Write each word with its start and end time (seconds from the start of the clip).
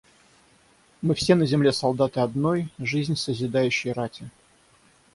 Мы 1.03 1.13
все 1.13 1.35
на 1.35 1.45
земле 1.45 1.71
солдаты 1.71 2.21
одной, 2.21 2.69
жизнь 2.79 3.15
созидающей 3.15 3.91
рати. 3.91 4.27